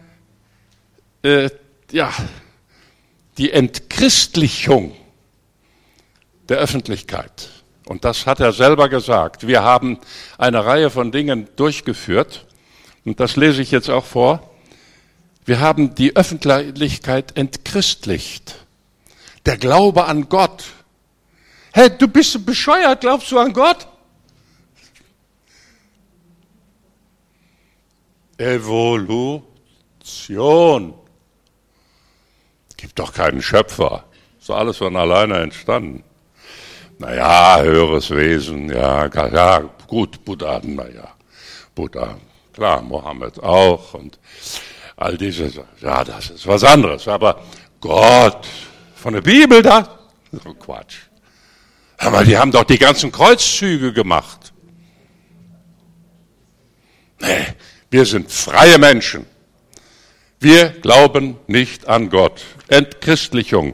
[1.22, 1.50] äh,
[1.92, 2.14] ja,
[3.38, 4.96] die Entchristlichung
[6.48, 7.50] der Öffentlichkeit,
[7.86, 10.00] und das hat er selber gesagt, wir haben
[10.38, 12.46] eine Reihe von Dingen durchgeführt,
[13.04, 14.50] und das lese ich jetzt auch vor,
[15.44, 18.66] wir haben die Öffentlichkeit entchristlicht.
[19.46, 20.66] Der Glaube an Gott
[21.78, 23.88] Hey, du bist bescheuert, glaubst du an Gott?
[28.40, 29.46] Evolution.
[32.78, 34.06] Gibt doch keinen Schöpfer.
[34.40, 36.04] Ist alles von alleine entstanden.
[36.98, 41.10] Naja, höheres Wesen, ja, ja, gut, Buddha, naja,
[41.76, 42.18] Buddha,
[42.54, 44.18] klar, Mohammed auch und
[44.96, 47.08] all diese, ja, das ist was anderes.
[47.08, 47.40] Aber
[47.80, 48.48] Gott,
[48.96, 50.00] von der Bibel da,
[50.32, 51.07] so Quatsch.
[51.98, 54.54] Aber die haben doch die ganzen Kreuzzüge gemacht.
[57.20, 57.48] Nee,
[57.90, 59.26] wir sind freie Menschen.
[60.40, 62.44] Wir glauben nicht an Gott.
[62.68, 63.74] Entchristlichung.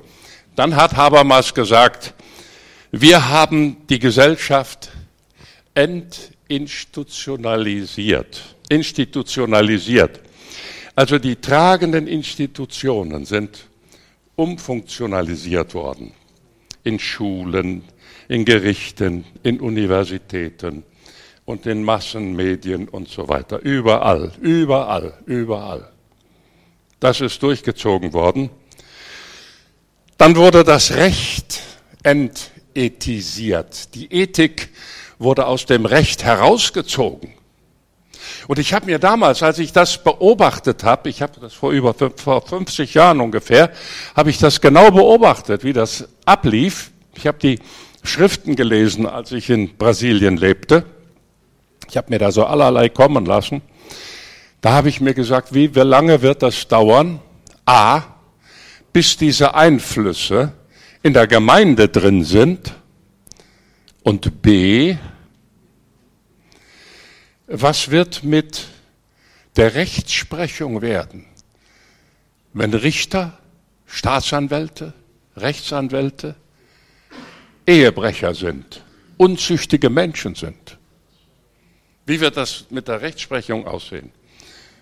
[0.56, 2.14] Dann hat Habermas gesagt,
[2.92, 4.92] wir haben die Gesellschaft
[5.74, 8.56] entinstitutionalisiert.
[8.70, 10.22] Institutionalisiert.
[10.96, 13.66] Also die tragenden Institutionen sind
[14.36, 16.14] umfunktionalisiert worden.
[16.84, 17.84] In Schulen,
[18.28, 20.84] in Gerichten, in Universitäten
[21.46, 23.60] und in Massenmedien und so weiter.
[23.60, 25.90] Überall, überall, überall.
[27.00, 28.50] Das ist durchgezogen worden.
[30.18, 31.60] Dann wurde das Recht
[32.04, 33.94] entethisiert.
[33.96, 34.70] Die Ethik
[35.20, 37.34] wurde aus dem Recht herausgezogen.
[38.48, 41.94] Und ich habe mir damals, als ich das beobachtet habe, ich habe das vor über
[41.94, 43.72] vor 50 Jahren ungefähr,
[44.16, 46.92] habe ich das genau beobachtet, wie das ablief.
[47.16, 47.60] Ich habe die
[48.04, 50.86] Schriften gelesen, als ich in Brasilien lebte.
[51.90, 53.62] Ich habe mir da so allerlei kommen lassen.
[54.62, 57.20] Da habe ich mir gesagt, wie, wie lange wird das dauern?
[57.66, 58.04] A,
[58.92, 60.54] bis diese Einflüsse
[61.02, 62.74] in der Gemeinde drin sind.
[64.04, 64.98] Und B,
[67.48, 68.68] was wird mit
[69.56, 71.26] der Rechtsprechung werden,
[72.54, 73.38] wenn Richter,
[73.86, 74.94] Staatsanwälte,
[75.36, 76.36] Rechtsanwälte
[77.66, 78.84] Ehebrecher sind,
[79.18, 80.78] unzüchtige Menschen sind.
[82.06, 84.12] Wie wird das mit der Rechtsprechung aussehen?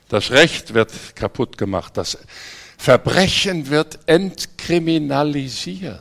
[0.10, 2.18] Das Recht wird kaputt gemacht, das
[2.78, 5.99] Verbrechen wird entkriminalisiert.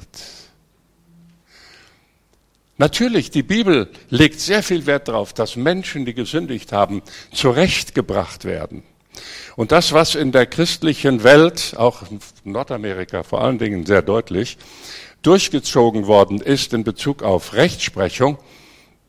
[2.78, 8.82] Natürlich, die Bibel legt sehr viel Wert darauf, dass Menschen, die gesündigt haben, zurechtgebracht werden.
[9.57, 14.57] Und das, was in der christlichen Welt, auch in Nordamerika vor allen Dingen sehr deutlich,
[15.22, 18.38] durchgezogen worden ist in Bezug auf Rechtsprechung,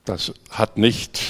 [0.05, 1.21] das hat nicht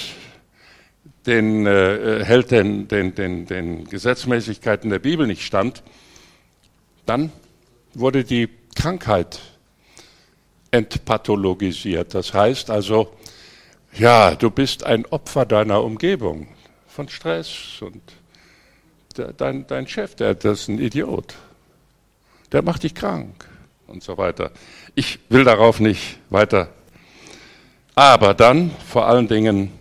[1.26, 5.84] den, äh, hält den, den, den, den Gesetzmäßigkeiten der Bibel nicht stand,
[7.06, 7.32] dann
[7.94, 9.40] wurde die Krankheit
[10.72, 12.14] entpathologisiert.
[12.14, 13.14] Das heißt also,
[13.94, 16.48] ja, du bist ein Opfer deiner Umgebung,
[16.88, 18.02] von Stress und
[19.38, 21.36] dein, dein Chef, der, der ist ein Idiot.
[22.52, 23.48] Der macht dich krank.
[23.92, 24.52] Und so weiter.
[24.96, 26.74] Ich will darauf nicht weiter.
[27.96, 29.72] Aber dann vor allen Dingen,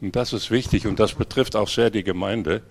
[0.00, 2.62] und das ist wichtig und das betrifft auch sehr die Gemeinde,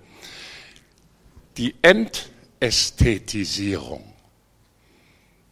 [1.58, 4.04] die Entästhetisierung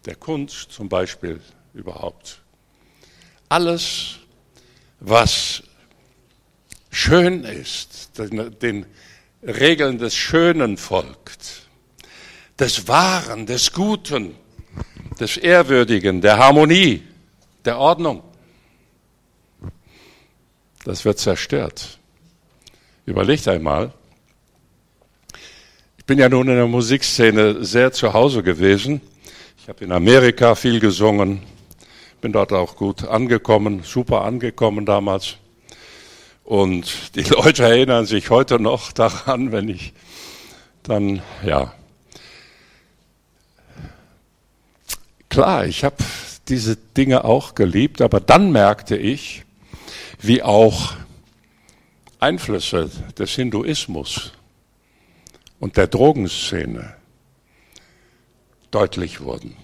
[0.05, 1.41] der Kunst zum Beispiel
[1.73, 2.41] überhaupt.
[3.49, 4.19] Alles,
[4.99, 5.63] was
[6.91, 8.85] schön ist, den,
[9.43, 11.67] Regeln des Schönen folgt,
[12.59, 14.35] des Wahren, des Guten,
[15.17, 17.03] des Ehrwürdigen, der Harmonie,
[17.65, 18.23] der Ordnung.
[20.85, 21.99] Das wird zerstört.
[23.05, 23.93] Überlegt einmal.
[25.97, 29.01] Ich bin ja nun in der Musikszene sehr zu Hause gewesen.
[29.57, 31.41] Ich habe in Amerika viel gesungen,
[32.21, 35.35] bin dort auch gut angekommen, super angekommen damals.
[36.45, 39.91] Und die Leute erinnern sich heute noch daran, wenn ich
[40.83, 41.73] dann, ja.
[45.37, 45.97] Klar, ich habe
[46.47, 49.45] diese Dinge auch geliebt, aber dann merkte ich,
[50.19, 50.95] wie auch
[52.17, 54.31] Einflüsse des Hinduismus
[55.59, 56.95] und der Drogenszene
[58.71, 59.55] deutlich wurden.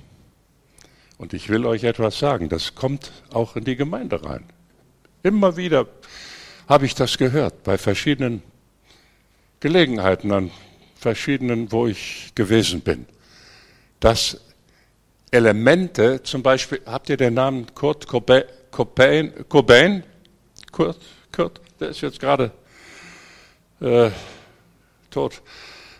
[1.18, 4.44] Und ich will euch etwas sagen, das kommt auch in die Gemeinde rein.
[5.24, 5.88] Immer wieder
[6.70, 8.44] habe ich das gehört bei verschiedenen
[9.60, 10.52] Gelegenheiten, an
[10.94, 13.08] verschiedenen, wo ich gewesen bin.
[14.00, 14.40] Dass
[15.34, 18.44] Elemente, zum Beispiel, habt ihr den Namen Kurt Cobain?
[18.70, 20.04] Cobain?
[20.72, 20.98] Kurt,
[21.32, 22.52] Kurt, der ist jetzt gerade
[23.82, 24.12] äh,
[25.10, 25.42] tot.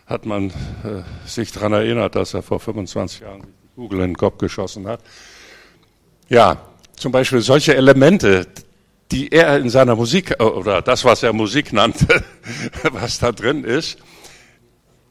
[0.06, 4.16] Hat man äh, sich daran erinnert, dass er vor 25 Jahren die Kugel in den
[4.16, 5.00] Kopf geschossen hat.
[6.28, 8.46] Ja, zum Beispiel solche Elemente,
[9.10, 12.22] die er in seiner Musik, oder das, was er Musik nannte,
[12.92, 13.98] was da drin ist,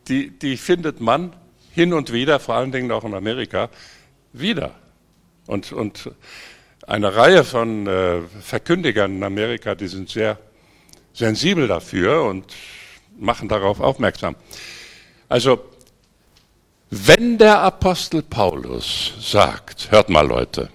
[0.08, 1.36] die, die findet man
[1.74, 3.70] hin und wieder, vor allen Dingen auch in Amerika,
[4.34, 4.72] wieder.
[5.48, 6.12] Und, und
[6.88, 10.38] eine Reihe von äh, Verkündigern in Amerika, die sind sehr
[11.14, 12.54] sensibel dafür und
[13.18, 14.36] machen darauf aufmerksam.
[15.30, 15.64] Also,
[16.90, 20.70] wenn der Apostel Paulus sagt, hört mal Leute,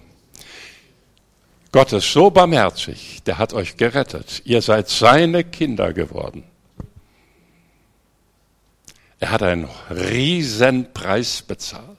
[1.71, 4.43] Gott ist so barmherzig, der hat euch gerettet.
[4.45, 6.45] Ihr seid seine Kinder geworden.
[9.21, 11.98] Er hat einen Riesenpreis bezahlt.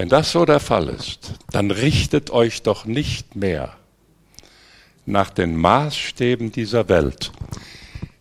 [0.00, 3.76] Wenn das so der Fall ist, dann richtet euch doch nicht mehr
[5.04, 7.32] nach den Maßstäben dieser Welt.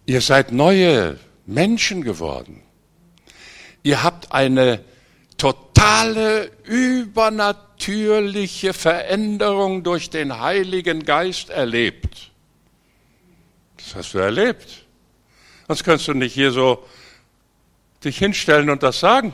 [0.06, 2.62] Ihr seid neue Menschen geworden.
[3.82, 4.84] Ihr habt eine
[5.38, 12.32] totale, übernatürliche Veränderung durch den Heiligen Geist erlebt.
[13.78, 14.86] Das hast du erlebt.
[15.70, 16.84] Sonst kannst du nicht hier so
[18.04, 19.34] dich hinstellen und das sagen.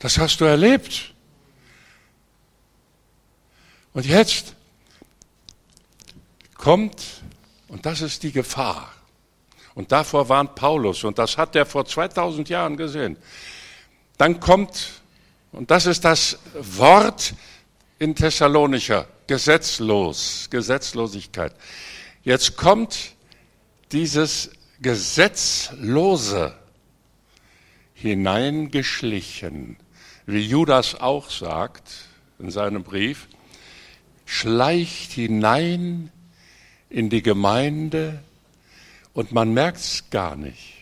[0.00, 1.14] Das hast du erlebt.
[3.92, 4.56] Und jetzt
[6.54, 7.22] kommt,
[7.68, 8.92] und das ist die Gefahr,
[9.74, 13.16] und davor warnt Paulus, und das hat er vor 2000 Jahren gesehen.
[14.16, 15.02] Dann kommt,
[15.52, 17.34] und das ist das Wort
[17.98, 21.54] in Thessalonicher, gesetzlos, Gesetzlosigkeit.
[22.22, 23.14] Jetzt kommt
[23.92, 26.54] dieses Gesetzlose
[27.92, 29.76] hineingeschlichen,
[30.32, 31.90] wie Judas auch sagt
[32.38, 33.28] in seinem Brief,
[34.24, 36.10] schleicht hinein
[36.88, 38.22] in die Gemeinde
[39.12, 40.76] und man merkt es gar nicht.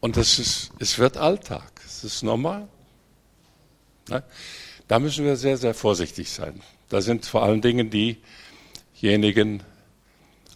[0.00, 2.68] Und es, ist, es wird Alltag, es ist normal.
[4.08, 4.22] Ne?
[4.88, 6.60] Da müssen wir sehr, sehr vorsichtig sein.
[6.88, 9.62] Da sind vor allen Dingen diejenigen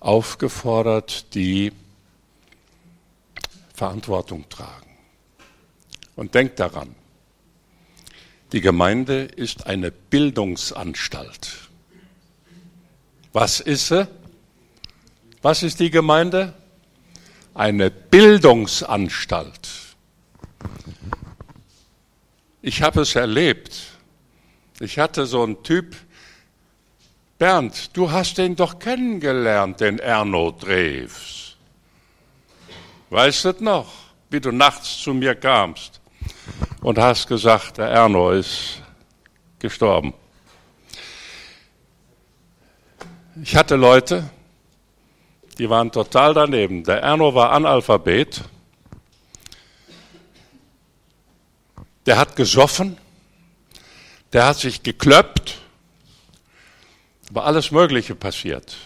[0.01, 1.73] aufgefordert, die
[3.75, 4.91] Verantwortung tragen.
[6.17, 6.95] Und denkt daran,
[8.55, 11.59] die Gemeinde ist eine Bildungsanstalt.
[13.33, 14.07] Was ist sie?
[15.43, 16.55] Was ist die Gemeinde?
[17.53, 19.69] Eine Bildungsanstalt.
[22.63, 23.77] Ich habe es erlebt.
[24.79, 25.97] Ich hatte so einen Typ,
[27.39, 31.57] Bernd, du hast den doch kennengelernt, den Erno Drews.
[33.11, 33.93] Weißt du noch,
[34.31, 36.01] wie du nachts zu mir kamst
[36.85, 38.83] und hast gesagt, der Erno ist
[39.59, 40.13] gestorben.
[43.43, 44.29] Ich hatte Leute,
[45.57, 46.85] die waren total daneben.
[46.85, 48.43] Der Erno war Analphabet.
[52.05, 52.99] Der hat gesoffen.
[54.35, 55.63] Der hat sich geklöppt.
[57.31, 58.77] Aber alles Mögliche passiert.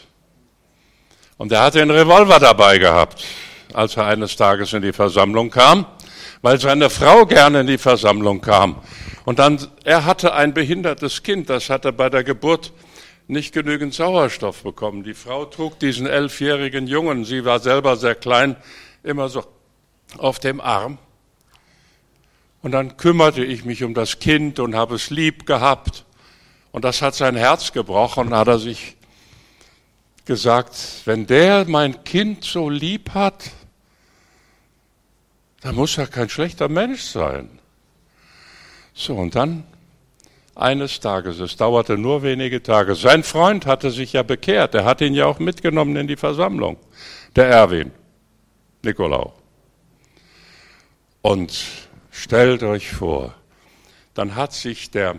[1.37, 3.25] Und er hatte einen Revolver dabei gehabt,
[3.75, 5.85] als er eines Tages in die Versammlung kam.
[6.43, 8.80] Weil seine Frau gerne in die Versammlung kam.
[9.24, 12.72] Und dann, er hatte ein behindertes Kind, das hatte bei der Geburt
[13.26, 15.05] nicht genügend Sauerstoff bekommen.
[15.05, 18.57] Die Frau trug diesen elfjährigen Jungen, sie war selber sehr klein,
[19.03, 19.45] immer so
[20.16, 20.99] auf dem Arm.
[22.62, 26.05] Und dann kümmerte ich mich um das Kind und habe es lieb gehabt.
[26.72, 28.97] Und das hat sein Herz gebrochen, hat er sich
[30.24, 33.51] gesagt, wenn der mein Kind so lieb hat,
[35.69, 37.59] dann muss er kein schlechter Mensch sein.
[38.95, 39.64] So, und dann
[40.55, 45.03] eines Tages, es dauerte nur wenige Tage, sein Freund hatte sich ja bekehrt, er hat
[45.03, 46.79] ihn ja auch mitgenommen in die Versammlung,
[47.37, 47.91] der Erwin,
[48.83, 49.33] Nikolaus.
[51.21, 51.53] Und
[52.11, 53.35] stellt euch vor,
[54.14, 55.19] dann hat sich der,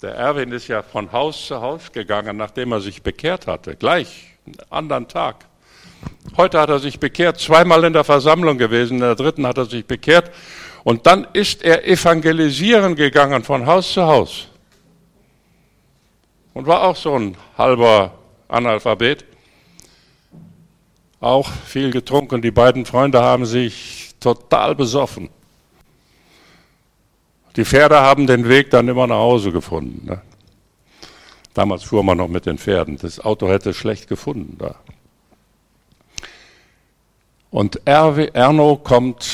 [0.00, 4.36] der Erwin ist ja von Haus zu Haus gegangen, nachdem er sich bekehrt hatte, gleich,
[4.46, 5.46] einen anderen Tag.
[6.36, 9.66] Heute hat er sich bekehrt, zweimal in der Versammlung gewesen, in der dritten hat er
[9.66, 10.30] sich bekehrt
[10.84, 14.48] und dann ist er evangelisieren gegangen von Haus zu Haus.
[16.54, 18.12] Und war auch so ein halber
[18.48, 19.24] Analphabet.
[21.20, 22.42] Auch viel getrunken.
[22.42, 25.30] Die beiden Freunde haben sich total besoffen.
[27.56, 30.06] Die Pferde haben den Weg dann immer nach Hause gefunden.
[30.06, 30.22] Ne?
[31.54, 32.96] Damals fuhr man noch mit den Pferden.
[32.96, 34.76] Das Auto hätte schlecht gefunden da.
[37.50, 39.26] Und Erno kommt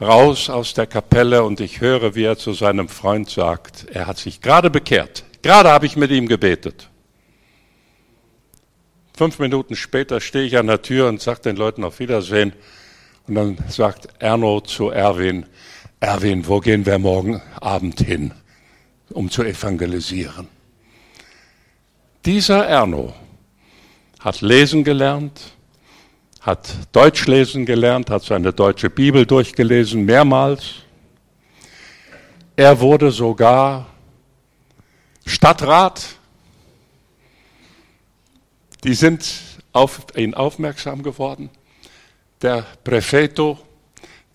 [0.00, 4.18] raus aus der Kapelle und ich höre, wie er zu seinem Freund sagt, er hat
[4.18, 5.24] sich gerade bekehrt.
[5.42, 6.90] Gerade habe ich mit ihm gebetet.
[9.16, 12.52] Fünf Minuten später stehe ich an der Tür und sage den Leuten auf Wiedersehen.
[13.26, 15.46] Und dann sagt Erno zu Erwin,
[16.00, 18.34] Erwin, wo gehen wir morgen Abend hin,
[19.10, 20.48] um zu evangelisieren?
[22.26, 23.14] Dieser Erno
[24.18, 25.53] hat lesen gelernt,
[26.44, 30.74] hat Deutsch lesen gelernt, hat seine deutsche Bibel durchgelesen, mehrmals.
[32.54, 33.86] Er wurde sogar
[35.24, 36.04] Stadtrat.
[38.84, 39.26] Die sind
[39.72, 41.48] auf ihn aufmerksam geworden.
[42.42, 43.58] Der Prefeto,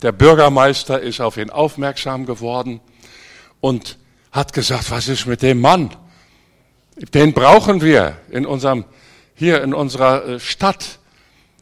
[0.02, 2.80] der Bürgermeister ist auf ihn aufmerksam geworden
[3.60, 3.98] und
[4.32, 5.94] hat gesagt, was ist mit dem Mann?
[7.14, 8.84] Den brauchen wir in unserem,
[9.36, 10.99] hier in unserer äh, Stadt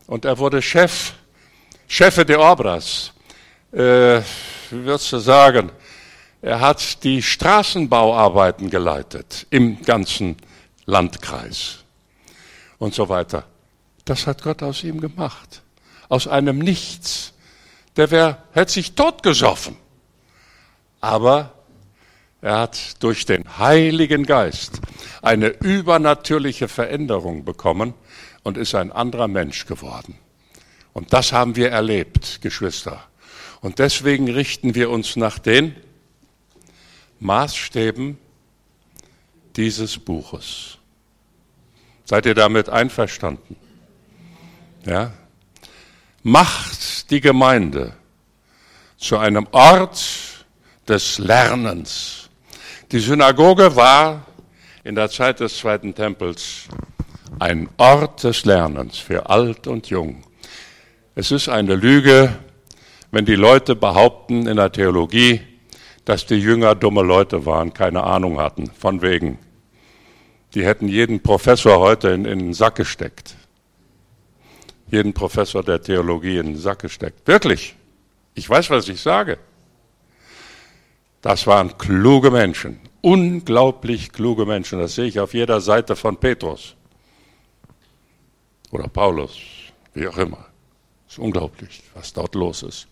[0.08, 1.12] und er wurde Chef,
[1.86, 3.12] Chefe de Obras.
[3.70, 4.20] Äh,
[4.70, 5.70] wie würdest du sagen?
[6.40, 10.36] Er hat die Straßenbauarbeiten geleitet im ganzen
[10.86, 11.84] Landkreis
[12.78, 13.44] und so weiter.
[14.04, 15.62] Das hat Gott aus ihm gemacht.
[16.08, 17.34] Aus einem Nichts.
[17.96, 19.76] Der wär, hätte sich totgesoffen.
[21.00, 21.52] Aber
[22.40, 24.80] er hat durch den Heiligen Geist
[25.20, 27.92] eine übernatürliche Veränderung bekommen
[28.48, 30.16] und ist ein anderer Mensch geworden.
[30.94, 33.04] Und das haben wir erlebt, Geschwister.
[33.60, 35.76] Und deswegen richten wir uns nach den
[37.20, 38.16] Maßstäben
[39.54, 40.78] dieses Buches.
[42.06, 43.54] Seid ihr damit einverstanden?
[44.86, 45.12] Ja?
[46.22, 47.92] Macht die Gemeinde
[48.96, 50.46] zu einem Ort
[50.88, 52.30] des Lernens.
[52.92, 54.24] Die Synagoge war
[54.84, 56.66] in der Zeit des Zweiten Tempels
[57.38, 60.22] ein Ort des Lernens für alt und jung.
[61.14, 62.32] Es ist eine Lüge,
[63.10, 65.40] wenn die Leute behaupten in der Theologie,
[66.04, 69.38] dass die Jünger dumme Leute waren, keine Ahnung hatten, von wegen.
[70.54, 73.34] Die hätten jeden Professor heute in, in den Sack gesteckt.
[74.90, 77.26] Jeden Professor der Theologie in den Sack gesteckt.
[77.26, 77.74] Wirklich.
[78.34, 79.38] Ich weiß, was ich sage.
[81.20, 84.78] Das waren kluge Menschen, unglaublich kluge Menschen.
[84.78, 86.77] Das sehe ich auf jeder Seite von Petrus
[88.70, 89.36] oder Paulus,
[89.94, 90.46] wie auch immer.
[91.06, 92.86] Es ist unglaublich, was dort los ist.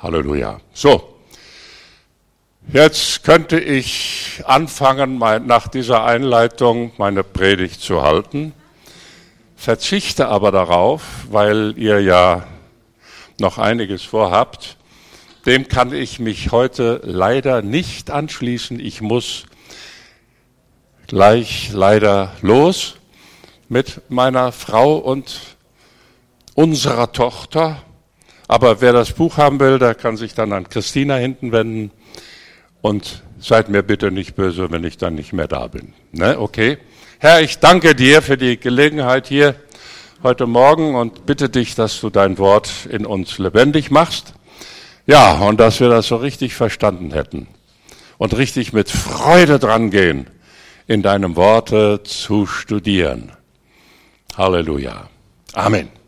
[0.00, 0.60] Halleluja.
[0.72, 1.16] So,
[2.72, 8.54] jetzt könnte ich anfangen, nach dieser Einleitung meine Predigt zu halten,
[9.56, 12.46] verzichte aber darauf, weil ihr ja
[13.40, 14.76] noch einiges vorhabt.
[15.46, 18.78] Dem kann ich mich heute leider nicht anschließen.
[18.78, 19.46] Ich muss
[21.06, 22.99] gleich leider los
[23.70, 25.40] mit meiner Frau und
[26.54, 27.82] unserer Tochter.
[28.48, 31.92] Aber wer das Buch haben will, der kann sich dann an Christina hinten wenden.
[32.82, 35.92] Und seid mir bitte nicht böse, wenn ich dann nicht mehr da bin.
[36.10, 36.38] Ne?
[36.38, 36.78] Okay?
[37.20, 39.54] Herr, ich danke dir für die Gelegenheit hier
[40.24, 44.34] heute Morgen und bitte dich, dass du dein Wort in uns lebendig machst.
[45.06, 47.46] Ja, und dass wir das so richtig verstanden hätten
[48.18, 50.26] und richtig mit Freude dran gehen,
[50.88, 53.30] in deinem Worte zu studieren.
[54.40, 55.04] Halleluja.
[55.54, 55.99] Amen.